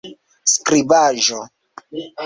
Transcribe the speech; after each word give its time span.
skribaĵo 0.51 1.39